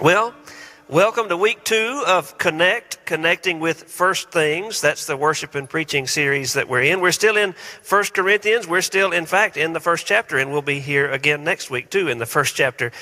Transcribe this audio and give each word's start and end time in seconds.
Well, 0.00 0.34
welcome 0.88 1.28
to 1.28 1.36
week 1.36 1.62
two 1.62 2.02
of 2.06 2.38
Connect, 2.38 3.04
connecting 3.04 3.60
with 3.60 3.82
first 3.82 4.30
things. 4.30 4.80
That's 4.80 5.04
the 5.04 5.14
worship 5.14 5.54
and 5.54 5.68
preaching 5.68 6.06
series 6.06 6.54
that 6.54 6.70
we're 6.70 6.84
in. 6.84 7.02
We're 7.02 7.12
still 7.12 7.36
in 7.36 7.52
First 7.82 8.14
Corinthians. 8.14 8.66
We're 8.66 8.80
still, 8.80 9.12
in 9.12 9.26
fact, 9.26 9.58
in 9.58 9.74
the 9.74 9.78
first 9.78 10.06
chapter, 10.06 10.38
and 10.38 10.50
we'll 10.50 10.62
be 10.62 10.80
here 10.80 11.10
again 11.10 11.44
next 11.44 11.68
week 11.68 11.90
too 11.90 12.08
in 12.08 12.16
the 12.16 12.24
first 12.24 12.56
chapter. 12.56 12.92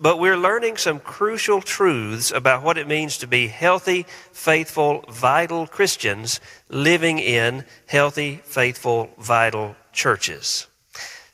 But 0.00 0.18
we're 0.18 0.36
learning 0.36 0.78
some 0.78 0.98
crucial 0.98 1.62
truths 1.62 2.32
about 2.32 2.64
what 2.64 2.76
it 2.76 2.88
means 2.88 3.18
to 3.18 3.28
be 3.28 3.46
healthy, 3.46 4.04
faithful, 4.32 5.04
vital 5.08 5.68
Christians 5.68 6.40
living 6.68 7.20
in 7.20 7.66
healthy, 7.86 8.40
faithful, 8.42 9.10
vital 9.16 9.76
churches. 9.92 10.66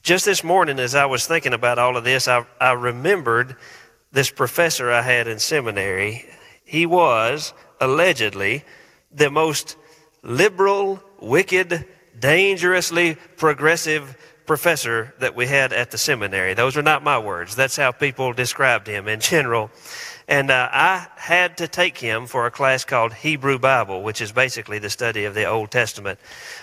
Just 0.03 0.27
this 0.27 0.45
morning, 0.45 0.79
as 0.79 0.95
I 0.95 1.07
was 1.07 1.27
thinking 1.27 1.55
about 1.55 1.79
all 1.79 1.97
of 1.97 2.05
this, 2.05 2.29
I, 2.29 2.45
I 2.61 2.73
remembered 2.73 3.57
this 4.15 4.31
professor 4.31 4.91
I 4.91 5.03
had 5.03 5.27
in 5.27 5.39
seminary, 5.39 6.25
he 6.65 6.87
was 6.87 7.53
allegedly 7.81 8.65
the 9.13 9.29
most 9.29 9.77
liberal, 10.23 11.03
wicked, 11.21 11.85
dangerously 12.19 13.17
progressive 13.37 14.17
professor 14.47 15.13
that 15.19 15.35
we 15.35 15.47
had 15.47 15.73
at 15.73 15.91
the 15.91 15.99
seminary. 15.99 16.55
Those 16.55 16.77
are 16.77 16.83
not 16.83 17.03
my 17.03 17.19
words. 17.19 17.57
That's 17.57 17.77
how 17.77 17.91
people 17.91 18.33
described 18.33 18.87
him 18.87 19.09
in 19.09 19.21
general. 19.21 19.71
And 20.29 20.51
uh, 20.51 20.69
I 20.73 21.09
had 21.17 21.57
to 21.59 21.69
take 21.69 21.99
him 21.99 22.27
for 22.27 22.47
a 22.47 22.51
class 22.51 22.85
called 22.85 23.13
Hebrew 23.13 23.59
Bible, 23.59 24.03
which 24.03 24.21
is 24.21 24.33
basically 24.33 24.79
the 24.79 24.91
study 24.91 25.25
of 25.25 25.35
the 25.35 25.45
Old 25.45 25.71
Testament. 25.71 26.21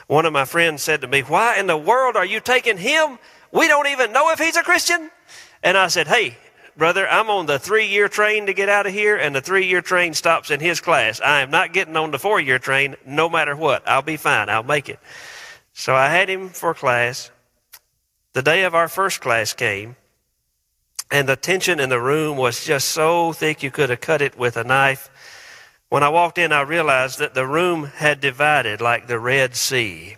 One 0.07 0.25
of 0.25 0.33
my 0.33 0.45
friends 0.45 0.83
said 0.83 1.02
to 1.02 1.07
me, 1.07 1.22
Why 1.22 1.57
in 1.57 1.67
the 1.67 1.77
world 1.77 2.16
are 2.16 2.25
you 2.25 2.39
taking 2.39 2.77
him? 2.77 3.19
We 3.52 3.67
don't 3.67 3.88
even 3.88 4.13
know 4.13 4.31
if 4.31 4.39
he's 4.39 4.55
a 4.55 4.63
Christian. 4.63 5.11
And 5.61 5.77
I 5.77 5.88
said, 5.88 6.07
Hey, 6.07 6.38
brother, 6.81 7.08
I'm 7.08 7.30
on 7.30 7.46
the 7.46 7.59
three 7.59 7.86
year 7.90 8.09
train 8.09 8.47
to 8.47 8.56
get 8.56 8.68
out 8.68 8.88
of 8.88 8.92
here, 8.92 9.16
and 9.16 9.36
the 9.36 9.42
three 9.42 9.68
year 9.68 9.84
train 9.84 10.16
stops 10.16 10.50
in 10.50 10.59
his 10.59 10.81
class. 10.81 11.22
I 11.22 11.42
am 11.42 11.52
not 11.52 11.74
getting 11.74 11.96
on 11.96 12.09
the 12.09 12.18
four 12.18 12.40
year 12.42 12.58
train 12.58 12.96
no 13.06 13.30
matter 13.30 13.56
what. 13.56 13.88
I'll 13.88 14.02
be 14.02 14.18
fine. 14.18 14.50
I'll 14.50 14.64
make 14.64 14.90
it. 14.90 14.97
So 15.74 15.94
I 15.94 16.09
had 16.09 16.28
him 16.28 16.50
for 16.50 16.74
class. 16.74 17.30
The 18.34 18.41
day 18.41 18.64
of 18.64 18.74
our 18.74 18.88
first 18.88 19.22
class 19.22 19.53
came, 19.53 19.96
and 21.12 21.30
the 21.30 21.36
tension 21.36 21.80
in 21.80 21.90
the 21.90 22.02
room 22.02 22.36
was 22.36 22.66
just 22.66 22.88
so 22.88 23.31
thick 23.31 23.62
you 23.62 23.70
could 23.70 23.91
have 23.91 24.02
cut 24.02 24.24
it 24.24 24.36
with 24.36 24.58
a 24.58 24.64
knife. 24.64 25.08
When 25.90 26.02
I 26.02 26.09
walked 26.09 26.40
in, 26.40 26.52
I 26.52 26.62
realized 26.62 27.20
that 27.20 27.36
the 27.36 27.46
room 27.46 27.91
had 27.97 28.20
divided 28.20 28.81
like 28.81 29.06
the 29.06 29.20
Red 29.20 29.56
Sea. 29.56 30.16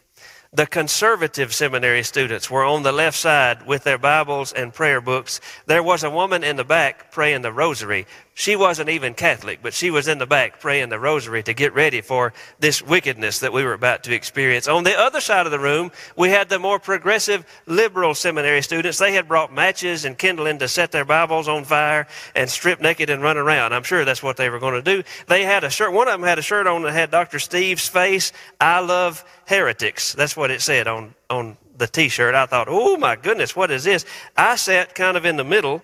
The 0.56 0.68
conservative 0.68 1.52
seminary 1.52 2.04
students 2.04 2.48
were 2.48 2.64
on 2.64 2.84
the 2.84 2.92
left 2.92 3.18
side 3.18 3.66
with 3.66 3.86
their 3.86 3.98
Bibles 3.98 4.54
and 4.54 4.72
prayer 4.72 5.02
books. 5.02 5.42
There 5.66 5.82
was 5.82 6.04
a 6.04 6.12
woman 6.12 6.44
in 6.44 6.58
the 6.58 6.64
back 6.64 7.12
praying 7.12 7.42
the 7.42 7.52
rosary. 7.52 8.06
She 8.36 8.56
wasn't 8.56 8.90
even 8.90 9.14
Catholic, 9.14 9.60
but 9.62 9.76
she 9.76 9.92
was 9.92 10.08
in 10.08 10.18
the 10.18 10.26
back 10.26 10.60
praying 10.60 10.90
the 10.90 11.00
rosary 11.00 11.44
to 11.44 11.54
get 11.54 11.76
ready 11.76 12.02
for 12.02 12.34
this 12.60 12.82
wickedness 12.82 13.40
that 13.40 13.54
we 13.54 13.64
were 13.64 13.74
about 13.74 14.04
to 14.04 14.14
experience. 14.14 14.68
On 14.68 14.84
the 14.84 14.98
other 14.98 15.22
side 15.22 15.46
of 15.46 15.52
the 15.52 15.60
room, 15.60 15.92
we 16.18 16.30
had 16.30 16.50
the 16.50 16.58
more 16.58 16.80
progressive 16.80 17.46
liberal 17.68 18.16
seminary 18.16 18.64
students. 18.64 18.98
They 18.98 19.14
had 19.14 19.28
brought 19.28 19.54
matches 19.54 20.04
and 20.04 20.18
kindling 20.18 20.58
to 20.60 20.68
set 20.68 20.92
their 20.92 21.06
Bibles 21.06 21.48
on 21.48 21.64
fire 21.64 22.08
and 22.36 22.50
strip 22.50 22.82
naked 22.82 23.12
and 23.12 23.22
run 23.22 23.38
around. 23.38 23.72
I'm 23.72 23.84
sure 23.84 24.04
that's 24.04 24.24
what 24.24 24.38
they 24.38 24.50
were 24.50 24.60
going 24.60 24.74
to 24.74 24.82
do. 24.82 25.04
They 25.28 25.44
had 25.44 25.64
a 25.64 25.70
shirt, 25.70 25.94
one 25.94 26.08
of 26.08 26.14
them 26.20 26.28
had 26.28 26.40
a 26.40 26.44
shirt 26.44 26.66
on 26.66 26.82
that 26.84 26.94
had 26.94 27.12
Dr. 27.12 27.38
Steve's 27.38 27.88
face. 27.88 28.32
I 28.60 28.80
love 28.80 29.24
heretics. 29.46 30.14
That's 30.14 30.36
what 30.36 30.50
it 30.50 30.64
said 30.64 30.88
on, 30.88 31.14
on 31.30 31.56
the 31.78 31.86
t-shirt. 31.86 32.34
I 32.34 32.48
thought, 32.48 32.68
oh 32.68 32.98
my 32.98 33.16
goodness, 33.16 33.56
what 33.56 33.70
is 33.70 33.84
this? 33.84 34.06
I 34.36 34.56
sat 34.56 34.96
kind 34.96 35.18
of 35.18 35.26
in 35.28 35.38
the 35.38 35.44
middle 35.44 35.84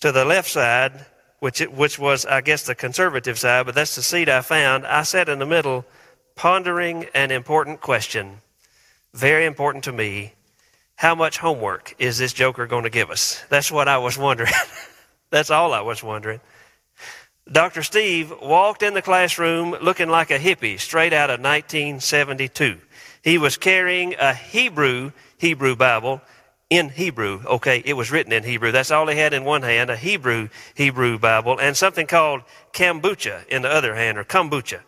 to 0.00 0.10
the 0.10 0.24
left 0.24 0.50
side 0.50 1.06
which, 1.42 1.60
it, 1.60 1.72
which 1.72 1.98
was, 1.98 2.24
I 2.24 2.40
guess, 2.40 2.62
the 2.62 2.74
conservative 2.76 3.36
side, 3.36 3.66
but 3.66 3.74
that's 3.74 3.96
the 3.96 4.02
seat 4.02 4.28
I 4.28 4.42
found. 4.42 4.86
I 4.86 5.02
sat 5.02 5.28
in 5.28 5.40
the 5.40 5.44
middle 5.44 5.84
pondering 6.36 7.06
an 7.14 7.32
important 7.32 7.80
question, 7.80 8.36
very 9.12 9.44
important 9.44 9.82
to 9.84 9.92
me. 9.92 10.34
How 10.94 11.16
much 11.16 11.38
homework 11.38 11.96
is 11.98 12.16
this 12.16 12.32
joker 12.32 12.68
going 12.68 12.84
to 12.84 12.90
give 12.90 13.10
us? 13.10 13.42
That's 13.48 13.72
what 13.72 13.88
I 13.88 13.98
was 13.98 14.16
wondering. 14.16 14.52
that's 15.30 15.50
all 15.50 15.72
I 15.72 15.80
was 15.80 16.00
wondering. 16.00 16.38
Dr. 17.50 17.82
Steve 17.82 18.32
walked 18.40 18.84
in 18.84 18.94
the 18.94 19.02
classroom 19.02 19.72
looking 19.82 20.08
like 20.08 20.30
a 20.30 20.38
hippie 20.38 20.78
straight 20.78 21.12
out 21.12 21.28
of 21.28 21.40
1972. 21.40 22.78
He 23.24 23.36
was 23.36 23.56
carrying 23.56 24.14
a 24.14 24.32
Hebrew 24.32 25.10
Hebrew 25.38 25.74
Bible 25.74 26.20
in 26.72 26.88
Hebrew. 26.88 27.42
Okay, 27.44 27.82
it 27.84 27.92
was 27.92 28.10
written 28.10 28.32
in 28.32 28.44
Hebrew. 28.44 28.72
That's 28.72 28.90
all 28.90 29.06
he 29.06 29.18
had 29.18 29.34
in 29.34 29.44
one 29.44 29.60
hand, 29.60 29.90
a 29.90 29.96
Hebrew 29.96 30.48
Hebrew 30.74 31.18
Bible, 31.18 31.60
and 31.60 31.76
something 31.76 32.06
called 32.06 32.40
kombucha 32.72 33.46
in 33.48 33.60
the 33.60 33.68
other 33.68 33.94
hand, 33.94 34.16
or 34.16 34.24
kombucha. 34.24 34.80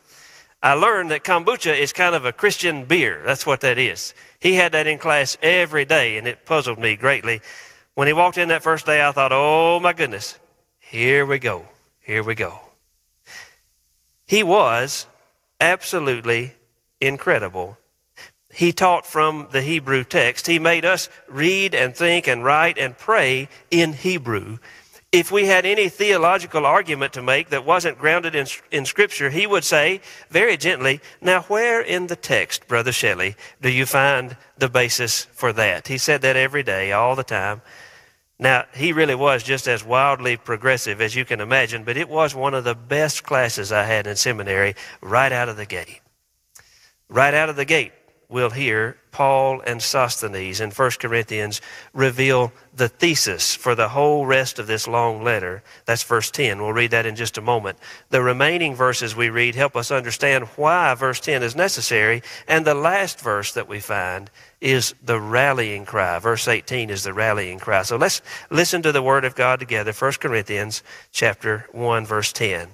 I 0.63 0.73
learned 0.73 1.11
that 1.11 1.25
kombucha 1.25 1.79
is 1.79 1.93
kind 1.93 2.15
of 2.15 2.25
a 2.25 2.33
Christian 2.33 2.87
beer. 2.87 3.21
That's 3.27 3.45
what 3.45 3.61
that 3.61 3.77
is. 3.77 4.15
He 4.41 4.55
had 4.55 4.73
that 4.73 4.87
in 4.87 4.97
class 4.97 5.37
every 5.43 5.85
day, 5.85 6.17
and 6.17 6.27
it 6.27 6.47
puzzled 6.47 6.79
me 6.79 6.97
greatly. 6.97 7.43
When 7.93 8.07
he 8.09 8.15
walked 8.15 8.39
in 8.39 8.49
that 8.49 8.63
first 8.63 8.87
day, 8.87 9.07
I 9.07 9.13
thought, 9.13 9.33
oh 9.33 9.79
my 9.79 9.93
goodness, 9.93 10.39
here 10.81 11.27
we 11.27 11.39
go. 11.39 11.67
Here 12.01 12.23
we 12.23 12.35
go. 12.35 12.61
He 14.27 14.43
was 14.43 15.07
absolutely 15.61 16.55
incredible 16.99 17.77
he 18.55 18.73
taught 18.73 19.05
from 19.05 19.49
the 19.51 19.63
Hebrew 19.63 20.05
text. 20.05 20.47
He 20.47 20.59
made 20.59 20.85
us 20.85 21.09
read 21.29 21.75
and 21.75 21.95
think 21.95 22.29
and 22.29 22.45
write 22.45 22.79
and 22.79 22.97
pray 22.97 23.49
in 23.71 23.93
Hebrew. 23.93 24.59
If 25.11 25.33
we 25.33 25.47
had 25.47 25.67
any 25.67 25.89
theological 25.89 26.65
argument 26.65 27.13
to 27.15 27.23
make 27.23 27.51
that 27.51 27.65
wasn't 27.65 27.99
grounded 27.99 28.35
in, 28.35 28.47
in 28.71 28.85
Scripture, 28.85 29.31
he 29.31 29.47
would 29.47 29.65
say 29.65 30.01
very 30.31 30.57
gently, 30.57 31.01
Now, 31.21 31.43
where 31.43 31.81
in 31.81 32.07
the 32.07 32.17
text, 32.17 32.69
Brother 32.69 32.93
Shelley, 32.93 33.37
do 33.61 33.71
you 33.71 33.87
find 33.87 34.37
the 34.57 34.69
basis 34.69 35.25
for 35.25 35.53
that? 35.53 35.89
He 35.89 35.99
said 35.99 36.23
that 36.23 36.37
every 36.37 36.63
day, 36.63 36.93
all 36.93 37.17
the 37.17 37.25
time. 37.25 37.61
Now, 38.39 38.65
he 38.75 38.93
really 38.93 39.15
was 39.15 39.43
just 39.43 39.69
as 39.69 39.85
wildly 39.85 40.37
progressive 40.37 41.01
as 41.01 41.15
you 41.15 41.25
can 41.25 41.41
imagine, 41.41 41.85
but 41.85 41.97
it 41.97 42.09
was 42.09 42.35
one 42.35 42.55
of 42.55 42.65
the 42.65 42.75
best 42.75 43.23
classes 43.23 43.71
I 43.73 43.85
had 43.85 44.07
in 44.07 44.17
seminary 44.17 44.75
right 45.01 45.33
out 45.33 45.49
of 45.49 45.57
the 45.57 45.67
gate. 45.67 46.01
Right 47.09 47.35
out 47.35 47.49
of 47.49 47.57
the 47.57 47.65
gate 47.65 47.93
we'll 48.29 48.51
hear 48.51 48.97
Paul 49.11 49.61
and 49.61 49.81
Sosthenes 49.81 50.61
in 50.61 50.71
1 50.71 50.91
Corinthians 50.99 51.61
reveal 51.93 52.53
the 52.75 52.89
thesis 52.89 53.55
for 53.55 53.75
the 53.75 53.89
whole 53.89 54.27
rest 54.27 54.59
of 54.59 54.67
this 54.67 54.89
long 54.89 55.23
letter. 55.23 55.63
That's 55.85 56.03
verse 56.03 56.31
10. 56.31 56.61
We'll 56.61 56.73
read 56.73 56.91
that 56.91 57.07
in 57.07 57.15
just 57.15 57.39
a 57.39 57.41
moment. 57.41 57.79
The 58.11 58.23
remaining 58.23 58.75
verses 58.75 59.15
we 59.15 59.31
read 59.31 59.55
help 59.55 59.77
us 59.77 59.91
understand 59.91 60.45
why 60.57 60.95
verse 60.95 61.21
10 61.21 61.43
is 61.45 61.55
necessary. 61.55 62.23
And 62.49 62.65
the 62.65 62.75
last 62.75 63.21
verse 63.21 63.53
that 63.53 63.69
we 63.69 63.79
find 63.79 64.31
is 64.61 64.95
the 65.05 65.21
rallying 65.21 65.85
cry. 65.85 66.19
Verse 66.19 66.49
18 66.49 66.91
is 66.91 67.05
the 67.05 67.13
rallying 67.13 67.59
cry. 67.59 67.83
So 67.83 67.97
let's 67.97 68.21
listen 68.51 68.83
to 68.83 68.93
the 68.93 69.03
word 69.03 69.25
of 69.25 69.37
God 69.37 69.61
together. 69.61 69.93
1 69.93 70.13
Corinthians 70.15 70.83
chapter 71.13 71.67
1 71.73 72.05
verse 72.05 72.33
10. 72.33 72.69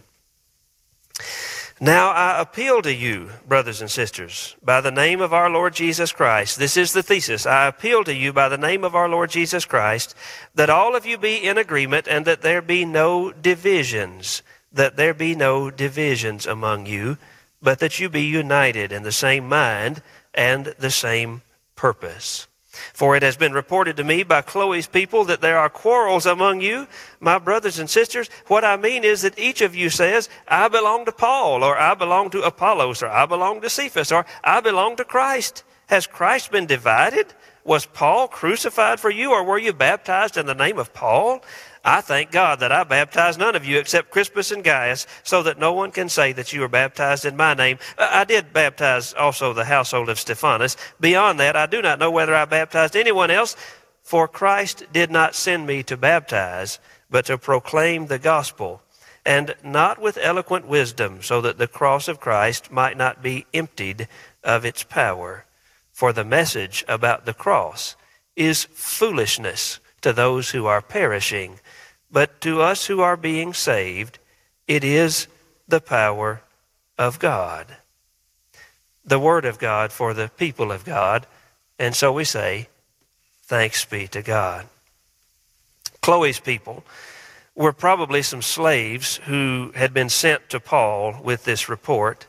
Now 1.83 2.11
I 2.11 2.39
appeal 2.39 2.83
to 2.83 2.95
you, 2.95 3.31
brothers 3.49 3.81
and 3.81 3.91
sisters, 3.91 4.55
by 4.63 4.83
the 4.83 4.91
name 4.91 5.23
of 5.23 5.33
our 5.33 5.49
Lord 5.49 5.73
Jesus 5.73 6.13
Christ. 6.13 6.59
This 6.59 6.77
is 6.77 6.93
the 6.93 7.03
thesis. 7.03 7.47
I 7.47 7.69
appeal 7.69 8.05
to 8.05 8.15
you 8.15 8.35
by 8.35 8.51
the 8.51 8.59
name 8.59 8.85
of 8.85 8.95
our 8.95 9.09
Lord 9.09 9.31
Jesus 9.31 9.65
Christ, 9.65 10.15
that 10.55 10.69
all 10.69 10.95
of 10.95 11.07
you 11.07 11.17
be 11.17 11.37
in 11.37 11.57
agreement 11.57 12.07
and 12.07 12.27
that 12.27 12.43
there 12.43 12.61
be 12.61 12.85
no 12.85 13.33
divisions, 13.33 14.43
that 14.71 14.97
there 14.97 15.15
be 15.15 15.35
no 15.35 15.71
divisions 15.71 16.45
among 16.47 16.85
you, 16.85 17.17
but 17.63 17.79
that 17.79 17.99
you 17.99 18.11
be 18.11 18.25
united 18.25 18.93
in 18.93 19.03
the 19.03 19.11
same 19.11 19.49
mind 19.49 20.03
and 20.35 20.75
the 20.79 20.91
same 20.91 21.41
purpose. 21.77 22.47
For 22.93 23.17
it 23.17 23.23
has 23.23 23.37
been 23.37 23.53
reported 23.53 23.97
to 23.97 24.05
me 24.05 24.23
by 24.23 24.43
Chloe's 24.43 24.87
people 24.87 25.25
that 25.25 25.41
there 25.41 25.59
are 25.59 25.69
quarrels 25.69 26.27
among 26.27 26.61
you, 26.61 26.87
my 27.21 27.39
brothers 27.39 27.79
and 27.79 27.89
sisters. 27.89 28.29
What 28.47 28.65
I 28.65 28.77
mean 28.77 29.05
is 29.05 29.23
that 29.23 29.39
each 29.39 29.61
of 29.61 29.75
you 29.75 29.91
says, 29.91 30.29
I 30.49 30.69
belong 30.69 31.05
to 31.07 31.13
Paul, 31.13 31.63
or 31.63 31.79
I 31.79 31.95
belong 31.95 32.31
to 32.31 32.43
Apollos, 32.43 33.03
or 33.03 33.09
I 33.09 33.27
belong 33.27 33.61
to 33.61 33.71
Cephas, 33.71 34.13
or 34.13 34.27
I 34.45 34.61
belong 34.61 34.97
to 34.97 35.05
Christ. 35.05 35.65
Has 35.87 36.07
Christ 36.07 36.53
been 36.53 36.67
divided? 36.67 37.35
Was 37.65 37.85
Paul 37.85 38.29
crucified 38.29 39.01
for 39.01 39.11
you, 39.11 39.33
or 39.33 39.45
were 39.45 39.59
you 39.59 39.73
baptized 39.73 40.37
in 40.37 40.47
the 40.47 40.55
name 40.55 40.79
of 40.79 40.95
Paul? 40.95 41.43
I 41.85 42.03
thank 42.03 42.31
God 42.31 42.61
that 42.61 42.73
I 42.73 42.85
baptized 42.85 43.39
none 43.39 43.57
of 43.57 43.65
you 43.65 43.79
except 43.79 44.11
Crispus 44.11 44.51
and 44.51 44.63
Gaius, 44.63 45.07
so 45.23 45.43
that 45.45 45.59
no 45.59 45.73
one 45.73 45.91
can 45.91 46.09
say 46.11 46.33
that 46.33 46.53
you 46.53 46.61
were 46.61 46.69
baptized 46.69 47.25
in 47.25 47.37
my 47.37 47.55
name. 47.55 47.79
Uh, 47.97 48.09
I 48.11 48.25
did 48.25 48.53
baptize 48.53 49.15
also 49.15 49.53
the 49.53 49.65
household 49.65 50.11
of 50.11 50.21
Stephanas. 50.21 50.77
Beyond 51.01 51.41
that, 51.41 51.57
I 51.57 51.67
do 51.67 51.81
not 51.81 51.99
know 51.99 52.11
whether 52.11 52.35
I 52.35 52.45
baptized 52.45 52.97
anyone 52.97 53.31
else, 53.31 53.57
for 54.03 54.29
Christ 54.29 54.85
did 54.93 55.11
not 55.11 55.35
send 55.35 55.67
me 55.67 55.83
to 55.85 55.97
baptize, 55.97 56.79
but 57.09 57.27
to 57.27 57.39
proclaim 57.39 58.07
the 58.07 58.19
gospel, 58.19 58.83
and 59.25 59.55
not 59.65 59.99
with 59.99 60.19
eloquent 60.21 60.67
wisdom, 60.67 61.23
so 61.23 61.41
that 61.41 61.57
the 61.57 61.67
cross 61.69 62.09
of 62.09 62.21
Christ 62.21 62.71
might 62.71 62.97
not 62.97 63.23
be 63.23 63.47
emptied 63.55 64.07
of 64.45 64.65
its 64.65 64.83
power. 64.83 65.47
For 65.93 66.13
the 66.13 66.25
message 66.25 66.85
about 66.89 67.25
the 67.25 67.35
cross 67.35 67.97
is 68.37 68.65
foolishness 68.73 69.81
to 70.01 70.13
those 70.13 70.51
who 70.51 70.67
are 70.67 70.81
perishing 70.81 71.61
but 72.11 72.41
to 72.43 72.61
us 72.63 72.87
who 72.87 73.01
are 73.01 73.17
being 73.17 73.55
saved, 73.55 74.19
it 74.67 74.85
is 74.85 75.27
the 75.69 75.81
power 75.81 76.43
of 76.99 77.19
God. 77.19 77.77
The 79.05 79.19
Word 79.19 79.45
of 79.45 79.59
God 79.59 79.93
for 79.93 80.13
the 80.15 80.31
people 80.37 80.71
of 80.73 80.85
God. 80.85 81.27
And 81.79 81.95
so 81.95 82.13
we 82.13 82.25
say, 82.25 82.69
Thanks 83.45 83.85
be 83.85 84.07
to 84.09 84.23
God. 84.23 84.69
Chloe's 86.03 86.39
people 86.39 86.85
were 87.57 87.73
probably 87.73 88.23
some 88.23 88.43
slaves 88.43 89.17
who 89.25 89.73
had 89.75 89.93
been 89.93 90.09
sent 90.09 90.49
to 90.51 90.61
Paul 90.61 91.21
with 91.23 91.45
this 91.45 91.69
report. 91.69 92.27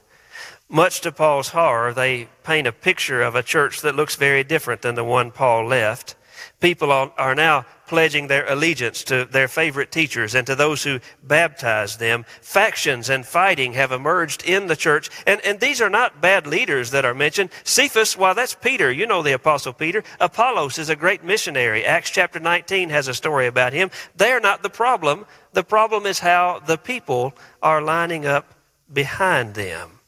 Much 0.68 1.02
to 1.02 1.12
Paul's 1.12 1.50
horror, 1.50 1.94
they 1.94 2.28
paint 2.44 2.66
a 2.66 2.72
picture 2.72 3.22
of 3.22 3.36
a 3.36 3.44
church 3.44 3.82
that 3.82 3.96
looks 3.96 4.16
very 4.16 4.44
different 4.44 4.82
than 4.82 4.96
the 4.96 5.04
one 5.04 5.30
Paul 5.30 5.68
left. 5.68 6.16
People 6.60 6.92
are 6.92 7.36
now 7.36 7.66
pledging 7.92 8.28
their 8.28 8.50
allegiance 8.50 9.04
to 9.04 9.26
their 9.26 9.50
favorite 9.50 9.92
teachers 9.92 10.34
and 10.34 10.48
to 10.48 10.56
those 10.56 10.82
who 10.82 10.98
baptized 11.24 12.00
them. 12.00 12.24
Factions 12.40 13.10
and 13.10 13.26
fighting 13.26 13.74
have 13.74 13.92
emerged 13.92 14.46
in 14.46 14.68
the 14.68 14.78
church. 14.78 15.10
And, 15.28 15.42
and 15.42 15.60
these 15.60 15.82
are 15.82 15.90
not 15.90 16.22
bad 16.22 16.48
leaders 16.48 16.92
that 16.92 17.04
are 17.04 17.14
mentioned. 17.14 17.50
Cephas, 17.66 18.18
well, 18.18 18.34
that's 18.34 18.56
Peter. 18.56 18.90
You 18.90 19.06
know 19.08 19.22
the 19.22 19.34
Apostle 19.34 19.74
Peter. 19.74 20.06
Apollos 20.22 20.78
is 20.78 20.88
a 20.88 20.96
great 20.96 21.26
missionary. 21.26 21.84
Acts 21.84 22.12
chapter 22.12 22.40
19 22.40 22.90
has 22.92 23.10
a 23.10 23.14
story 23.14 23.48
about 23.48 23.74
him. 23.74 23.92
They 24.16 24.32
are 24.32 24.40
not 24.40 24.64
the 24.64 24.70
problem. 24.70 25.26
The 25.52 25.64
problem 25.64 26.06
is 26.06 26.20
how 26.20 26.62
the 26.66 26.78
people 26.78 27.34
are 27.62 27.82
lining 27.82 28.26
up 28.26 28.54
behind 28.94 29.54
them. 29.54 30.00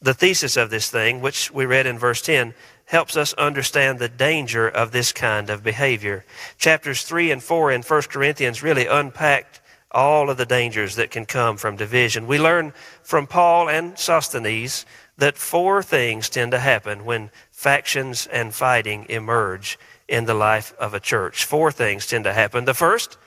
The 0.00 0.14
thesis 0.14 0.56
of 0.56 0.70
this 0.70 0.88
thing, 0.88 1.20
which 1.20 1.50
we 1.50 1.66
read 1.66 1.86
in 1.86 1.98
verse 1.98 2.22
10, 2.22 2.54
helps 2.86 3.16
us 3.16 3.32
understand 3.34 3.98
the 3.98 4.08
danger 4.08 4.68
of 4.68 4.92
this 4.92 5.12
kind 5.12 5.50
of 5.50 5.62
behavior. 5.62 6.24
Chapters 6.58 7.02
3 7.02 7.30
and 7.30 7.42
4 7.42 7.72
in 7.72 7.82
1 7.82 8.02
Corinthians 8.02 8.62
really 8.62 8.86
unpacked 8.86 9.60
all 9.90 10.30
of 10.30 10.36
the 10.36 10.46
dangers 10.46 10.96
that 10.96 11.10
can 11.10 11.26
come 11.26 11.56
from 11.56 11.76
division. 11.76 12.26
We 12.26 12.38
learn 12.38 12.72
from 13.02 13.26
Paul 13.26 13.68
and 13.68 13.98
Sosthenes 13.98 14.86
that 15.18 15.36
four 15.36 15.82
things 15.82 16.28
tend 16.28 16.52
to 16.52 16.58
happen 16.58 17.04
when 17.04 17.30
factions 17.50 18.26
and 18.26 18.54
fighting 18.54 19.06
emerge 19.08 19.78
in 20.08 20.24
the 20.24 20.34
life 20.34 20.74
of 20.78 20.94
a 20.94 21.00
church. 21.00 21.44
Four 21.44 21.70
things 21.70 22.06
tend 22.06 22.24
to 22.24 22.32
happen. 22.32 22.64
The 22.64 22.74
first, 22.74 23.18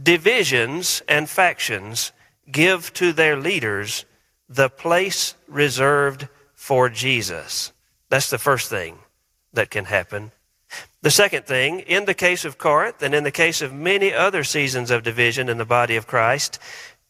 divisions 0.00 1.02
and 1.08 1.28
factions 1.28 2.12
give 2.50 2.92
to 2.94 3.12
their 3.12 3.36
leaders 3.36 4.04
the 4.48 4.68
place 4.68 5.34
reserved 5.48 6.28
for 6.54 6.88
Jesus. 6.88 7.71
That's 8.12 8.28
the 8.28 8.36
first 8.36 8.68
thing 8.68 8.98
that 9.54 9.70
can 9.70 9.86
happen. 9.86 10.32
The 11.00 11.10
second 11.10 11.46
thing, 11.46 11.80
in 11.80 12.04
the 12.04 12.12
case 12.12 12.44
of 12.44 12.58
Corinth 12.58 13.00
and 13.00 13.14
in 13.14 13.24
the 13.24 13.30
case 13.30 13.62
of 13.62 13.72
many 13.72 14.12
other 14.12 14.44
seasons 14.44 14.90
of 14.90 15.02
division 15.02 15.48
in 15.48 15.56
the 15.56 15.64
body 15.64 15.96
of 15.96 16.06
Christ, 16.06 16.58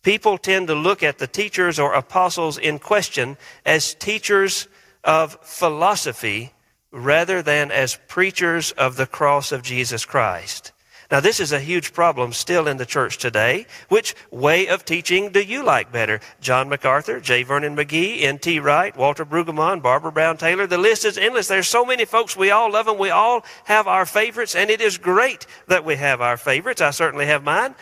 people 0.04 0.38
tend 0.38 0.68
to 0.68 0.76
look 0.76 1.02
at 1.02 1.18
the 1.18 1.26
teachers 1.26 1.80
or 1.80 1.92
apostles 1.92 2.56
in 2.56 2.78
question 2.78 3.36
as 3.66 3.94
teachers 3.94 4.68
of 5.02 5.36
philosophy 5.42 6.52
rather 6.92 7.42
than 7.42 7.72
as 7.72 7.98
preachers 8.06 8.70
of 8.70 8.94
the 8.94 9.06
cross 9.06 9.50
of 9.50 9.62
Jesus 9.62 10.04
Christ. 10.04 10.70
Now, 11.12 11.20
this 11.20 11.40
is 11.40 11.52
a 11.52 11.60
huge 11.60 11.92
problem 11.92 12.32
still 12.32 12.66
in 12.66 12.78
the 12.78 12.86
church 12.86 13.18
today. 13.18 13.66
Which 13.90 14.14
way 14.30 14.66
of 14.66 14.86
teaching 14.86 15.30
do 15.30 15.42
you 15.42 15.62
like 15.62 15.92
better? 15.92 16.20
John 16.40 16.70
MacArthur, 16.70 17.20
J. 17.20 17.42
Vernon 17.42 17.76
McGee, 17.76 18.22
N.T. 18.22 18.58
Wright, 18.60 18.96
Walter 18.96 19.26
Brueggemann, 19.26 19.82
Barbara 19.82 20.10
Brown 20.10 20.38
Taylor. 20.38 20.66
The 20.66 20.78
list 20.78 21.04
is 21.04 21.18
endless. 21.18 21.48
There's 21.48 21.68
so 21.68 21.84
many 21.84 22.06
folks. 22.06 22.34
We 22.34 22.50
all 22.50 22.72
love 22.72 22.86
them. 22.86 22.96
We 22.96 23.10
all 23.10 23.44
have 23.64 23.86
our 23.86 24.06
favorites, 24.06 24.54
and 24.54 24.70
it 24.70 24.80
is 24.80 24.96
great 24.96 25.46
that 25.68 25.84
we 25.84 25.96
have 25.96 26.22
our 26.22 26.38
favorites. 26.38 26.80
I 26.80 26.92
certainly 26.92 27.26
have 27.26 27.44
mine. 27.44 27.74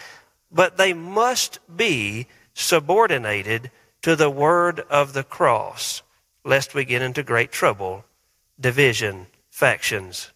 But 0.50 0.76
they 0.76 0.92
must 0.92 1.60
be 1.76 2.26
subordinated 2.52 3.70
to 4.02 4.16
the 4.16 4.28
word 4.28 4.80
of 4.90 5.12
the 5.12 5.22
cross, 5.22 6.02
lest 6.44 6.74
we 6.74 6.84
get 6.84 7.00
into 7.00 7.22
great 7.22 7.52
trouble, 7.52 8.04
division, 8.58 9.28
factions. 9.50 10.32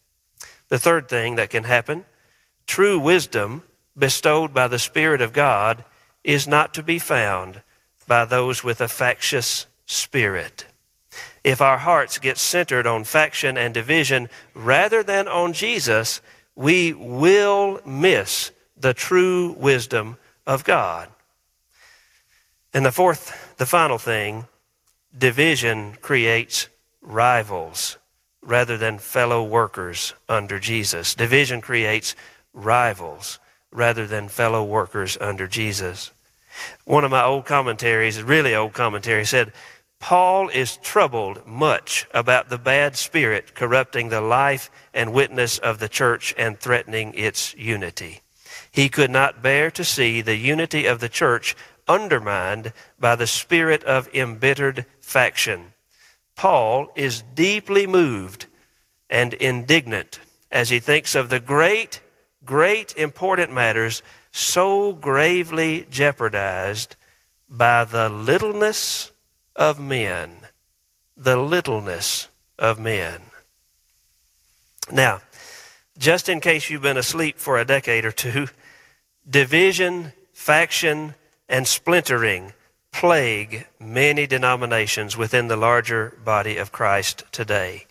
The 0.68 0.78
third 0.78 1.08
thing 1.08 1.34
that 1.34 1.50
can 1.50 1.64
happen 1.64 2.04
True 2.66 2.98
wisdom 2.98 3.62
bestowed 3.96 4.52
by 4.52 4.68
the 4.68 4.78
Spirit 4.78 5.20
of 5.20 5.32
God 5.32 5.84
is 6.22 6.48
not 6.48 6.74
to 6.74 6.82
be 6.82 6.98
found 6.98 7.62
by 8.06 8.24
those 8.24 8.64
with 8.64 8.80
a 8.80 8.88
factious 8.88 9.66
spirit. 9.86 10.66
If 11.42 11.60
our 11.60 11.78
hearts 11.78 12.18
get 12.18 12.38
centered 12.38 12.86
on 12.86 13.04
faction 13.04 13.58
and 13.58 13.74
division 13.74 14.28
rather 14.54 15.02
than 15.02 15.28
on 15.28 15.52
Jesus, 15.52 16.20
we 16.56 16.92
will 16.92 17.80
miss 17.84 18.50
the 18.76 18.94
true 18.94 19.52
wisdom 19.52 20.16
of 20.46 20.64
God. 20.64 21.08
And 22.72 22.84
the 22.84 22.92
fourth, 22.92 23.54
the 23.58 23.66
final 23.66 23.98
thing, 23.98 24.46
division 25.16 25.96
creates 26.00 26.68
rivals 27.02 27.98
rather 28.42 28.76
than 28.76 28.98
fellow 28.98 29.44
workers 29.44 30.14
under 30.28 30.58
Jesus. 30.58 31.14
Division 31.14 31.60
creates 31.60 32.14
rivals 32.54 33.38
rather 33.70 34.06
than 34.06 34.28
fellow 34.28 34.64
workers 34.64 35.18
under 35.20 35.46
Jesus. 35.46 36.12
One 36.84 37.04
of 37.04 37.10
my 37.10 37.24
old 37.24 37.44
commentaries, 37.44 38.22
really 38.22 38.54
old 38.54 38.72
commentary, 38.72 39.26
said, 39.26 39.52
Paul 39.98 40.48
is 40.50 40.76
troubled 40.76 41.46
much 41.46 42.06
about 42.12 42.48
the 42.48 42.58
bad 42.58 42.96
spirit 42.96 43.54
corrupting 43.54 44.08
the 44.08 44.20
life 44.20 44.70
and 44.92 45.12
witness 45.12 45.58
of 45.58 45.78
the 45.78 45.88
church 45.88 46.34
and 46.36 46.58
threatening 46.58 47.14
its 47.14 47.54
unity. 47.54 48.20
He 48.70 48.88
could 48.88 49.10
not 49.10 49.42
bear 49.42 49.70
to 49.72 49.84
see 49.84 50.20
the 50.20 50.36
unity 50.36 50.86
of 50.86 51.00
the 51.00 51.08
church 51.08 51.56
undermined 51.88 52.72
by 52.98 53.16
the 53.16 53.26
spirit 53.26 53.82
of 53.84 54.08
embittered 54.14 54.86
faction. 55.00 55.72
Paul 56.36 56.88
is 56.94 57.22
deeply 57.34 57.86
moved 57.86 58.46
and 59.08 59.34
indignant 59.34 60.20
as 60.50 60.70
he 60.70 60.80
thinks 60.80 61.14
of 61.14 61.28
the 61.28 61.40
great 61.40 62.00
great 62.44 62.96
important 62.96 63.52
matters 63.52 64.02
so 64.32 64.92
gravely 64.92 65.86
jeopardized 65.90 66.96
by 67.48 67.84
the 67.84 68.08
littleness 68.08 69.12
of 69.54 69.78
men. 69.78 70.36
The 71.16 71.36
littleness 71.36 72.28
of 72.58 72.78
men. 72.78 73.20
Now, 74.90 75.20
just 75.96 76.28
in 76.28 76.40
case 76.40 76.68
you've 76.68 76.82
been 76.82 76.96
asleep 76.96 77.38
for 77.38 77.58
a 77.58 77.64
decade 77.64 78.04
or 78.04 78.12
two, 78.12 78.48
division, 79.28 80.12
faction, 80.32 81.14
and 81.48 81.66
splintering 81.66 82.52
plague 82.92 83.66
many 83.80 84.26
denominations 84.26 85.16
within 85.16 85.48
the 85.48 85.56
larger 85.56 86.16
body 86.24 86.56
of 86.56 86.72
Christ 86.72 87.24
today. 87.32 87.86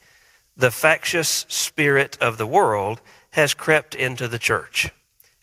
The 0.56 0.72
factious 0.72 1.46
spirit 1.50 2.18
of 2.22 2.38
the 2.38 2.48
world 2.48 3.02
has 3.34 3.54
crept 3.54 3.94
into 3.94 4.28
the 4.28 4.40
church. 4.40 4.90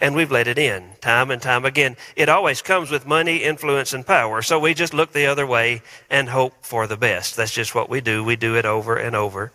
and 0.01 0.15
we've 0.15 0.31
let 0.33 0.49
it 0.49 0.59
in 0.59 0.83
time 1.01 1.31
and 1.31 1.43
time 1.43 1.65
again. 1.65 1.97
It 2.17 2.29
always 2.29 2.63
comes 2.63 2.91
with 2.91 3.07
money, 3.07 3.39
influence, 3.39 3.93
and 3.93 4.07
power. 4.07 4.41
So 4.43 4.59
we 4.59 4.73
just 4.75 4.95
look 4.95 5.13
the 5.13 5.27
other 5.27 5.47
way 5.47 5.83
and 6.09 6.29
hope 6.29 6.55
for 6.65 6.87
the 6.87 6.97
best. 6.97 7.37
That's 7.37 7.53
just 7.53 7.75
what 7.75 7.91
we 7.91 8.01
do. 8.01 8.25
We 8.25 8.37
do 8.37 8.57
it 8.57 8.65
over 8.65 8.97
and 8.97 9.15
over. 9.15 9.53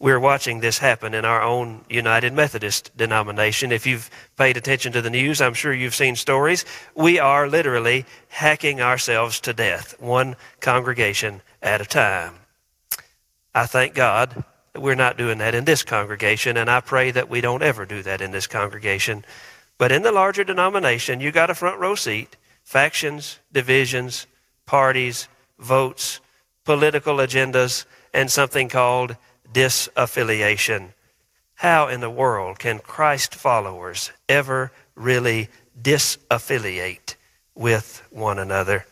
We're 0.00 0.20
watching 0.20 0.60
this 0.60 0.78
happen 0.78 1.12
in 1.14 1.24
our 1.24 1.42
own 1.42 1.84
United 1.88 2.32
Methodist 2.32 2.96
denomination. 2.96 3.72
If 3.72 3.84
you've 3.86 4.10
paid 4.36 4.56
attention 4.56 4.92
to 4.92 5.02
the 5.02 5.10
news, 5.10 5.40
I'm 5.40 5.54
sure 5.54 5.72
you've 5.72 5.94
seen 5.94 6.14
stories. 6.14 6.64
We 6.94 7.18
are 7.18 7.48
literally 7.48 8.06
hacking 8.28 8.80
ourselves 8.80 9.40
to 9.40 9.52
death, 9.52 9.94
one 10.00 10.36
congregation 10.60 11.42
at 11.62 11.80
a 11.80 11.84
time. 11.84 12.34
I 13.54 13.66
thank 13.66 13.94
God 13.94 14.44
we're 14.80 14.94
not 14.94 15.16
doing 15.16 15.38
that 15.38 15.54
in 15.54 15.64
this 15.64 15.82
congregation, 15.82 16.56
and 16.56 16.70
I 16.70 16.80
pray 16.80 17.10
that 17.10 17.28
we 17.28 17.40
don't 17.40 17.62
ever 17.62 17.84
do 17.84 18.02
that 18.02 18.20
in 18.20 18.30
this 18.30 18.46
congregation. 18.46 19.24
But 19.78 19.92
in 19.92 20.02
the 20.02 20.12
larger 20.12 20.44
denomination, 20.44 21.20
you 21.20 21.30
got 21.30 21.50
a 21.50 21.54
front 21.54 21.78
row 21.78 21.94
seat. 21.94 22.36
Factions, 22.64 23.38
divisions, 23.52 24.26
parties, 24.66 25.28
votes, 25.58 26.20
political 26.64 27.16
agendas, 27.16 27.86
and 28.12 28.30
something 28.30 28.68
called 28.68 29.16
disaffiliation. 29.52 30.90
How 31.54 31.88
in 31.88 32.00
the 32.00 32.10
world 32.10 32.58
can 32.58 32.78
Christ 32.78 33.34
followers 33.34 34.12
ever 34.28 34.70
really 34.94 35.48
disaffiliate 35.80 37.14
with 37.54 38.02
one 38.10 38.38
another? 38.38 38.84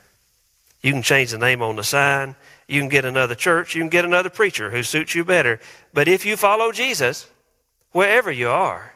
You 0.83 0.93
can 0.93 1.03
change 1.03 1.33
the 1.33 1.39
name 1.39 1.63
on 1.63 1.77
the 1.77 1.85
sign. 1.85 2.35
You 2.69 2.81
can 2.81 2.89
get 2.89 3.05
another 3.05 3.35
church. 3.35 3.75
You 3.75 3.83
can 3.83 3.89
get 3.89 4.05
another 4.05 4.31
preacher 4.31 4.71
who 4.71 4.83
suits 4.83 5.15
you 5.15 5.25
better. 5.25 5.61
But 5.93 6.09
if 6.09 6.27
you 6.27 6.37
follow 6.37 6.73
Jesus, 6.73 7.29
wherever 7.93 8.31
you 8.31 8.49
are, 8.49 8.95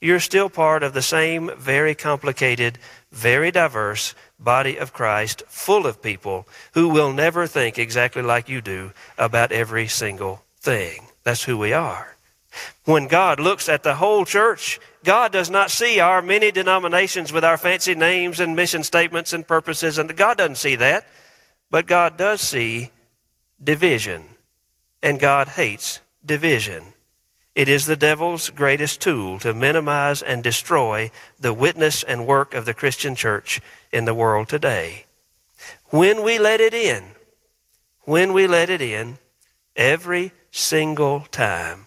you're 0.00 0.20
still 0.20 0.50
part 0.50 0.82
of 0.82 0.94
the 0.94 1.02
same 1.02 1.50
very 1.56 1.94
complicated, 1.94 2.78
very 3.12 3.52
diverse 3.52 4.16
body 4.38 4.76
of 4.76 4.92
Christ, 4.92 5.44
full 5.46 5.86
of 5.86 6.02
people 6.02 6.48
who 6.74 6.88
will 6.88 7.12
never 7.12 7.46
think 7.46 7.78
exactly 7.78 8.22
like 8.22 8.48
you 8.48 8.60
do 8.60 8.92
about 9.16 9.52
every 9.52 9.86
single 9.86 10.42
thing. 10.58 11.06
That's 11.22 11.44
who 11.44 11.56
we 11.56 11.72
are. 11.72 12.16
When 12.84 13.06
God 13.06 13.38
looks 13.38 13.68
at 13.68 13.84
the 13.84 13.94
whole 13.94 14.24
church, 14.24 14.80
God 15.04 15.32
does 15.32 15.48
not 15.48 15.70
see 15.70 16.00
our 16.00 16.20
many 16.20 16.50
denominations 16.50 17.32
with 17.32 17.44
our 17.44 17.56
fancy 17.56 17.94
names 17.94 18.40
and 18.40 18.56
mission 18.56 18.82
statements 18.82 19.32
and 19.32 19.46
purposes, 19.46 19.98
and 19.98 20.14
God 20.16 20.36
doesn't 20.38 20.56
see 20.56 20.76
that. 20.76 21.06
But 21.70 21.86
God 21.86 22.18
does 22.18 22.40
see 22.40 22.90
division, 23.62 24.24
and 25.02 25.20
God 25.20 25.48
hates 25.48 26.00
division. 26.24 26.84
It 27.54 27.68
is 27.68 27.84
the 27.84 27.96
devil's 27.96 28.48
greatest 28.50 29.00
tool 29.00 29.38
to 29.40 29.52
minimize 29.52 30.22
and 30.22 30.42
destroy 30.42 31.10
the 31.38 31.52
witness 31.52 32.02
and 32.02 32.26
work 32.26 32.54
of 32.54 32.64
the 32.64 32.74
Christian 32.74 33.14
church 33.14 33.60
in 33.92 34.06
the 34.06 34.14
world 34.14 34.48
today. 34.48 35.04
When 35.86 36.22
we 36.22 36.38
let 36.38 36.60
it 36.60 36.72
in, 36.72 37.04
when 38.02 38.32
we 38.32 38.46
let 38.46 38.70
it 38.70 38.80
in, 38.80 39.18
every 39.76 40.32
single 40.50 41.20
time, 41.30 41.86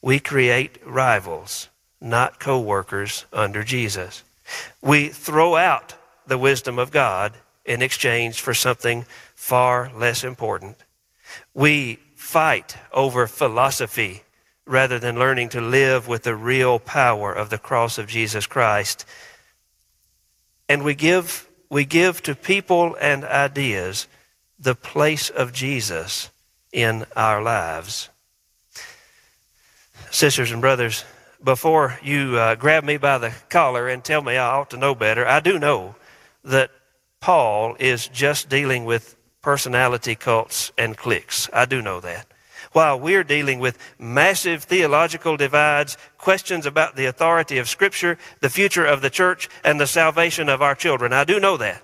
we 0.00 0.18
create 0.18 0.78
rivals, 0.86 1.68
not 2.00 2.40
co 2.40 2.58
workers 2.58 3.26
under 3.32 3.62
Jesus. 3.62 4.24
We 4.80 5.08
throw 5.08 5.56
out 5.56 5.94
the 6.26 6.38
wisdom 6.38 6.78
of 6.78 6.90
God 6.90 7.34
in 7.64 7.82
exchange 7.82 8.40
for 8.40 8.54
something 8.54 9.04
far 9.34 9.92
less 9.94 10.24
important. 10.24 10.76
We 11.54 11.98
fight 12.14 12.76
over 12.92 13.26
philosophy 13.26 14.22
rather 14.66 14.98
than 14.98 15.18
learning 15.18 15.48
to 15.48 15.60
live 15.60 16.06
with 16.06 16.24
the 16.24 16.36
real 16.36 16.78
power 16.78 17.32
of 17.32 17.48
the 17.48 17.58
cross 17.58 17.96
of 17.96 18.06
Jesus 18.06 18.46
Christ. 18.46 19.06
And 20.68 20.84
we 20.84 20.94
give, 20.94 21.48
we 21.70 21.84
give 21.84 22.22
to 22.24 22.34
people 22.34 22.96
and 23.00 23.24
ideas 23.24 24.06
the 24.58 24.74
place 24.74 25.30
of 25.30 25.52
Jesus 25.52 26.30
in 26.72 27.06
our 27.16 27.42
lives. 27.42 28.10
Sisters 30.10 30.52
and 30.52 30.60
brothers, 30.60 31.04
before 31.42 31.98
you 32.02 32.36
uh, 32.36 32.54
grab 32.56 32.84
me 32.84 32.96
by 32.96 33.18
the 33.18 33.32
collar 33.48 33.88
and 33.88 34.02
tell 34.02 34.22
me 34.22 34.36
I 34.36 34.56
ought 34.56 34.70
to 34.70 34.76
know 34.76 34.94
better, 34.94 35.26
I 35.26 35.40
do 35.40 35.58
know 35.58 35.94
that 36.44 36.70
Paul 37.20 37.76
is 37.78 38.08
just 38.08 38.48
dealing 38.48 38.84
with 38.84 39.16
personality 39.42 40.14
cults 40.14 40.72
and 40.76 40.96
cliques. 40.96 41.48
I 41.52 41.64
do 41.64 41.80
know 41.82 42.00
that. 42.00 42.26
While 42.72 43.00
we're 43.00 43.24
dealing 43.24 43.60
with 43.60 43.78
massive 43.98 44.64
theological 44.64 45.36
divides, 45.36 45.96
questions 46.18 46.66
about 46.66 46.96
the 46.96 47.06
authority 47.06 47.58
of 47.58 47.68
Scripture, 47.68 48.18
the 48.40 48.50
future 48.50 48.84
of 48.84 49.00
the 49.00 49.10
church, 49.10 49.48
and 49.64 49.80
the 49.80 49.86
salvation 49.86 50.48
of 50.48 50.60
our 50.60 50.74
children. 50.74 51.12
I 51.12 51.24
do 51.24 51.40
know 51.40 51.56
that. 51.56 51.82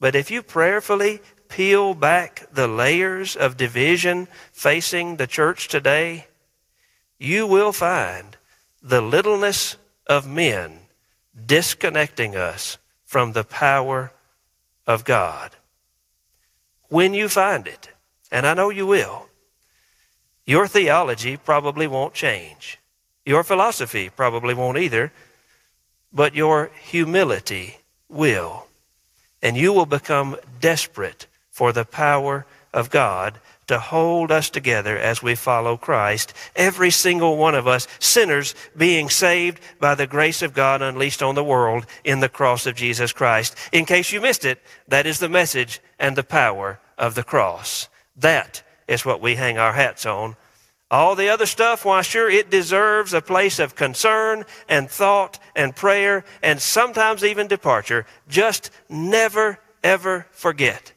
But 0.00 0.14
if 0.14 0.30
you 0.30 0.42
prayerfully 0.42 1.20
peel 1.48 1.94
back 1.94 2.46
the 2.52 2.66
layers 2.66 3.36
of 3.36 3.56
division 3.56 4.28
facing 4.52 5.16
the 5.16 5.26
church 5.26 5.68
today, 5.68 6.26
you 7.18 7.46
will 7.46 7.72
find 7.72 8.36
the 8.82 9.02
littleness 9.02 9.76
of 10.06 10.26
men 10.26 10.80
disconnecting 11.46 12.34
us 12.34 12.78
from 13.04 13.32
the 13.32 13.44
power 13.44 14.12
of 14.86 15.04
God 15.04 15.54
when 16.90 17.14
you 17.14 17.28
find 17.28 17.66
it, 17.66 17.88
and 18.30 18.46
I 18.46 18.54
know 18.54 18.68
you 18.68 18.86
will, 18.86 19.28
your 20.44 20.66
theology 20.68 21.36
probably 21.36 21.86
won't 21.86 22.12
change. 22.12 22.78
Your 23.24 23.44
philosophy 23.44 24.10
probably 24.10 24.52
won't 24.52 24.78
either, 24.78 25.12
but 26.12 26.34
your 26.34 26.70
humility 26.82 27.78
will. 28.08 28.66
And 29.40 29.56
you 29.56 29.72
will 29.72 29.86
become 29.86 30.36
desperate 30.60 31.26
for 31.50 31.72
the 31.72 31.84
power 31.84 32.46
of 32.74 32.90
God 32.90 33.38
to 33.70 33.78
hold 33.78 34.32
us 34.32 34.50
together 34.50 34.98
as 34.98 35.22
we 35.22 35.36
follow 35.36 35.76
Christ. 35.76 36.34
Every 36.56 36.90
single 36.90 37.36
one 37.36 37.54
of 37.54 37.68
us, 37.68 37.86
sinners, 38.00 38.56
being 38.76 39.08
saved 39.08 39.60
by 39.78 39.94
the 39.94 40.08
grace 40.08 40.42
of 40.42 40.54
God 40.54 40.82
unleashed 40.82 41.22
on 41.22 41.36
the 41.36 41.44
world 41.44 41.86
in 42.02 42.18
the 42.18 42.28
cross 42.28 42.66
of 42.66 42.74
Jesus 42.74 43.12
Christ. 43.12 43.54
In 43.70 43.84
case 43.84 44.10
you 44.10 44.20
missed 44.20 44.44
it, 44.44 44.60
that 44.88 45.06
is 45.06 45.20
the 45.20 45.28
message 45.28 45.80
and 46.00 46.16
the 46.16 46.24
power 46.24 46.80
of 46.98 47.14
the 47.14 47.22
cross. 47.22 47.88
That 48.16 48.64
is 48.88 49.04
what 49.04 49.20
we 49.20 49.36
hang 49.36 49.56
our 49.56 49.74
hats 49.74 50.04
on. 50.04 50.34
All 50.90 51.14
the 51.14 51.28
other 51.28 51.46
stuff, 51.46 51.84
why, 51.84 52.02
sure, 52.02 52.28
it 52.28 52.50
deserves 52.50 53.14
a 53.14 53.22
place 53.22 53.60
of 53.60 53.76
concern 53.76 54.46
and 54.68 54.90
thought 54.90 55.38
and 55.54 55.76
prayer 55.76 56.24
and 56.42 56.60
sometimes 56.60 57.22
even 57.22 57.46
departure. 57.46 58.04
Just 58.28 58.72
never, 58.88 59.60
ever 59.84 60.26
forget 60.32 60.92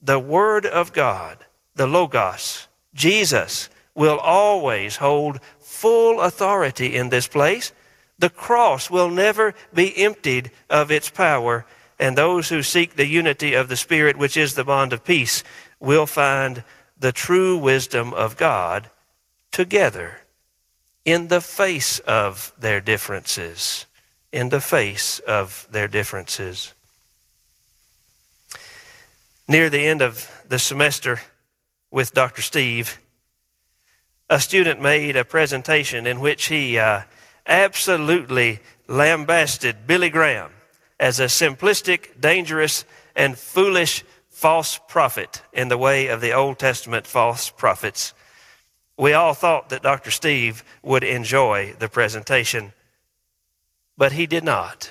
the 0.00 0.20
Word 0.20 0.64
of 0.64 0.92
God 0.92 1.44
the 1.78 1.86
Logos, 1.86 2.68
Jesus, 2.92 3.70
will 3.94 4.18
always 4.18 4.96
hold 4.96 5.40
full 5.58 6.20
authority 6.20 6.94
in 6.94 7.08
this 7.08 7.26
place. 7.26 7.72
The 8.18 8.30
cross 8.30 8.90
will 8.90 9.08
never 9.08 9.54
be 9.72 9.96
emptied 9.96 10.50
of 10.68 10.90
its 10.90 11.08
power, 11.08 11.64
and 11.98 12.18
those 12.18 12.48
who 12.48 12.62
seek 12.62 12.96
the 12.96 13.06
unity 13.06 13.54
of 13.54 13.68
the 13.68 13.76
Spirit, 13.76 14.16
which 14.16 14.36
is 14.36 14.54
the 14.54 14.64
bond 14.64 14.92
of 14.92 15.04
peace, 15.04 15.42
will 15.80 16.06
find 16.06 16.64
the 16.98 17.12
true 17.12 17.56
wisdom 17.56 18.12
of 18.12 18.36
God 18.36 18.90
together 19.52 20.18
in 21.04 21.28
the 21.28 21.40
face 21.40 22.00
of 22.00 22.52
their 22.58 22.80
differences. 22.80 23.86
In 24.32 24.50
the 24.50 24.60
face 24.60 25.20
of 25.20 25.66
their 25.70 25.88
differences. 25.88 26.74
Near 29.46 29.70
the 29.70 29.86
end 29.86 30.02
of 30.02 30.30
the 30.48 30.58
semester, 30.58 31.20
with 31.90 32.12
Dr. 32.12 32.42
Steve, 32.42 32.98
a 34.30 34.40
student 34.40 34.80
made 34.80 35.16
a 35.16 35.24
presentation 35.24 36.06
in 36.06 36.20
which 36.20 36.46
he 36.46 36.78
uh, 36.78 37.02
absolutely 37.46 38.60
lambasted 38.86 39.86
Billy 39.86 40.10
Graham 40.10 40.50
as 41.00 41.20
a 41.20 41.24
simplistic, 41.24 42.20
dangerous, 42.20 42.84
and 43.16 43.38
foolish 43.38 44.04
false 44.28 44.78
prophet 44.88 45.42
in 45.52 45.68
the 45.68 45.78
way 45.78 46.08
of 46.08 46.20
the 46.20 46.32
Old 46.32 46.58
Testament 46.58 47.06
false 47.06 47.50
prophets. 47.50 48.12
We 48.96 49.12
all 49.12 49.34
thought 49.34 49.70
that 49.70 49.82
Dr. 49.82 50.10
Steve 50.10 50.64
would 50.82 51.04
enjoy 51.04 51.74
the 51.78 51.88
presentation, 51.88 52.72
but 53.96 54.12
he 54.12 54.26
did 54.26 54.44
not. 54.44 54.90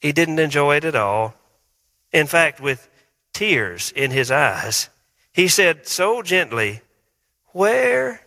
He 0.00 0.12
didn't 0.12 0.38
enjoy 0.38 0.76
it 0.76 0.84
at 0.84 0.96
all. 0.96 1.34
In 2.12 2.26
fact, 2.26 2.60
with 2.60 2.88
tears 3.32 3.92
in 3.94 4.10
his 4.10 4.30
eyes, 4.30 4.88
he 5.38 5.46
said 5.46 5.86
so 5.86 6.20
gently, 6.20 6.80
Where, 7.52 8.22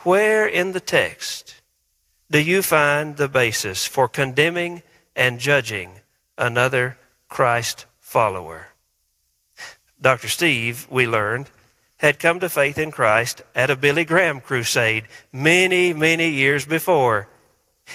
where 0.00 0.46
in 0.46 0.72
the 0.72 0.80
text 0.80 1.62
do 2.30 2.38
you 2.38 2.60
find 2.60 3.16
the 3.16 3.30
basis 3.30 3.86
for 3.86 4.08
condemning 4.08 4.82
and 5.16 5.40
judging 5.40 6.00
another 6.36 6.98
Christ 7.30 7.86
follower? 7.98 8.66
Dr. 10.02 10.28
Steve, 10.28 10.86
we 10.90 11.06
learned, 11.06 11.48
had 11.96 12.18
come 12.18 12.40
to 12.40 12.50
faith 12.50 12.76
in 12.76 12.90
Christ 12.90 13.40
at 13.54 13.70
a 13.70 13.76
Billy 13.76 14.04
Graham 14.04 14.42
crusade 14.42 15.04
many, 15.32 15.94
many 15.94 16.28
years 16.28 16.66
before. 16.66 17.26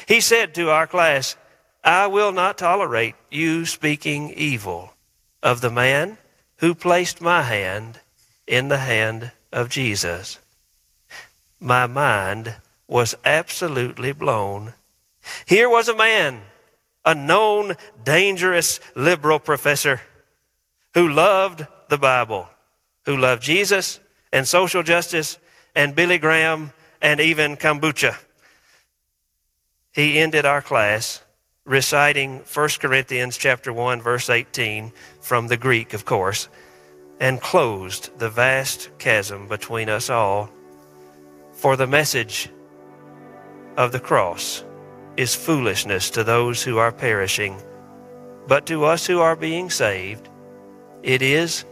He 0.08 0.20
said 0.20 0.56
to 0.56 0.72
our 0.72 0.88
class, 0.88 1.38
I 1.84 2.08
will 2.08 2.32
not 2.32 2.58
tolerate 2.58 3.14
you 3.30 3.68
speaking 3.68 4.32
evil 4.32 4.96
of 5.44 5.62
the 5.62 5.70
man 5.70 6.18
who 6.58 6.74
placed 6.74 7.22
my 7.22 7.44
hand 7.44 8.00
in 8.48 8.68
the 8.68 8.78
hand 8.78 9.32
of 9.52 9.70
Jesus. 9.70 10.40
My 11.60 11.88
mind 11.88 12.56
was 12.88 13.16
absolutely 13.24 14.12
blown. 14.12 14.74
Here 15.46 15.70
was 15.70 15.88
a 15.88 15.96
man, 15.96 16.42
a 17.06 17.16
known 17.16 17.76
dangerous 18.04 18.80
liberal 18.96 19.40
professor, 19.40 20.02
who 20.94 21.08
loved 21.08 21.66
the 21.90 21.98
Bible, 21.98 22.48
who 23.06 23.18
loved 23.18 23.42
Jesus 23.42 24.00
and 24.32 24.48
social 24.48 24.84
justice 24.84 25.38
and 25.76 25.96
Billy 25.96 26.18
Graham 26.18 26.74
and 27.02 27.20
even 27.20 27.58
kombucha. 27.58 28.16
He 29.94 30.20
ended 30.20 30.46
our 30.46 30.62
class 30.62 31.22
reciting 31.66 32.40
1 32.52 32.70
Corinthians 32.80 33.38
chapter 33.38 33.72
1 33.72 34.02
verse 34.02 34.30
18 34.30 34.92
from 35.22 35.48
the 35.48 35.58
Greek, 35.58 35.94
of 35.94 36.04
course, 36.04 36.50
and 37.20 37.42
closed 37.42 38.18
the 38.20 38.30
vast 38.30 38.90
chasm 38.98 39.48
between 39.48 39.90
us 39.90 40.10
all. 40.10 40.50
For 41.54 41.76
the 41.76 41.88
message 41.88 42.50
of 43.78 43.92
the 43.92 44.00
cross 44.00 44.64
is 45.18 45.36
foolishness 45.36 46.10
to 46.12 46.24
those 46.24 46.64
who 46.64 46.78
are 46.78 46.92
perishing, 46.92 47.62
but 48.48 48.66
to 48.66 48.86
us 48.86 49.06
who 49.06 49.20
are 49.20 49.36
being 49.36 49.70
saved, 49.70 50.28
it 51.02 51.22
is 51.22 51.66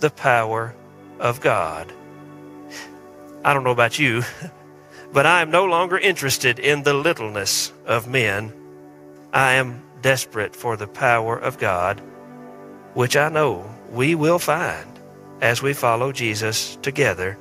the 0.00 0.10
power 0.10 0.74
of 1.18 1.40
God. 1.40 1.92
I 3.44 3.54
don't 3.54 3.64
know 3.64 3.70
about 3.70 3.98
you, 3.98 4.22
but 5.12 5.26
I 5.26 5.42
am 5.42 5.50
no 5.50 5.64
longer 5.64 5.96
interested 5.96 6.58
in 6.58 6.82
the 6.82 6.94
littleness 6.94 7.72
of 7.86 8.08
men. 8.08 8.52
I 9.32 9.54
am 9.54 9.82
desperate 10.02 10.54
for 10.54 10.76
the 10.76 10.86
power 10.86 11.36
of 11.36 11.58
God, 11.58 12.00
which 12.94 13.16
I 13.16 13.28
know 13.28 13.68
we 13.90 14.14
will 14.14 14.38
find 14.38 14.86
as 15.40 15.62
we 15.62 15.72
follow 15.72 16.12
Jesus 16.12 16.76
together. 16.82 17.38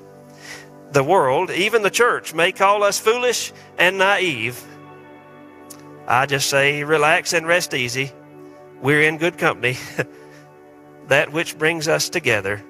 The 0.92 1.04
world, 1.04 1.52
even 1.52 1.82
the 1.82 1.90
church, 1.90 2.34
may 2.34 2.52
call 2.52 2.84
us 2.84 3.00
foolish 3.00 3.52
and 3.78 3.98
naive. 3.98 4.64
I 6.08 6.26
just 6.26 6.50
say, 6.50 6.84
relax 6.84 7.34
and 7.34 7.46
rest 7.46 7.74
easy. 7.74 8.12
We're 8.82 9.02
in 9.02 9.18
good 9.18 9.38
company. 9.38 9.78
that 11.08 11.34
which 11.34 11.58
brings 11.58 11.88
us 11.88 12.10
together 12.10 12.64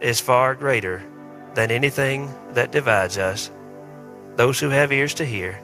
is 0.00 0.20
far 0.20 0.54
greater 0.54 1.02
than 1.54 1.70
anything 1.70 2.32
that 2.52 2.72
divides 2.72 3.18
us. 3.18 3.50
Those 4.36 4.58
who 4.58 4.68
have 4.70 4.92
ears 4.92 5.14
to 5.14 5.24
hear, 5.24 5.60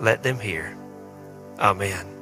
let 0.00 0.22
them 0.22 0.38
hear. 0.38 0.76
Amen. 1.58 2.13